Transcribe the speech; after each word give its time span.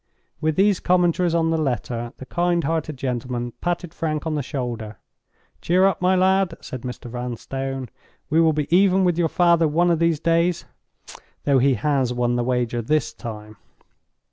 With 0.41 0.55
these 0.55 0.79
commentaries 0.79 1.35
on 1.35 1.51
the 1.51 1.59
letter, 1.59 2.11
the 2.17 2.25
kind 2.25 2.63
hearted 2.63 2.97
gentleman 2.97 3.53
patted 3.61 3.93
Frank 3.93 4.25
on 4.25 4.33
the 4.33 4.41
shoulder. 4.41 4.97
"Cheer 5.61 5.85
up, 5.85 6.01
my 6.01 6.15
lad!" 6.15 6.55
said 6.59 6.81
Mr. 6.81 7.07
Vanstone. 7.07 7.87
"We 8.27 8.41
will 8.41 8.51
be 8.51 8.65
even 8.75 9.03
with 9.03 9.19
your 9.19 9.29
father 9.29 9.67
one 9.67 9.91
of 9.91 9.99
these 9.99 10.19
days, 10.19 10.65
though 11.43 11.59
he 11.59 11.75
has 11.75 12.11
won 12.15 12.35
the 12.35 12.43
wager 12.43 12.81
this 12.81 13.13
time!" 13.13 13.57